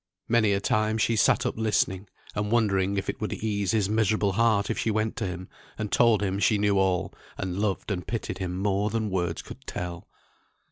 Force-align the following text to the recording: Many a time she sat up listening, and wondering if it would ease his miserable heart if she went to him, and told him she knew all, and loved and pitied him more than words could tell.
Many 0.27 0.53
a 0.53 0.59
time 0.59 0.97
she 0.97 1.15
sat 1.15 1.45
up 1.45 1.55
listening, 1.59 2.07
and 2.33 2.51
wondering 2.51 2.97
if 2.97 3.07
it 3.07 3.21
would 3.21 3.33
ease 3.33 3.69
his 3.69 3.87
miserable 3.87 4.31
heart 4.31 4.71
if 4.71 4.79
she 4.79 4.89
went 4.89 5.15
to 5.17 5.27
him, 5.27 5.47
and 5.77 5.91
told 5.91 6.23
him 6.23 6.39
she 6.39 6.57
knew 6.57 6.79
all, 6.79 7.13
and 7.37 7.59
loved 7.59 7.91
and 7.91 8.07
pitied 8.07 8.39
him 8.39 8.57
more 8.57 8.89
than 8.89 9.11
words 9.11 9.43
could 9.43 9.63
tell. 9.67 10.07